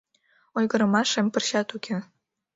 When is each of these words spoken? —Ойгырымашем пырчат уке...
—Ойгырымашем 0.57 1.27
пырчат 1.33 1.69
уке... 1.75 1.95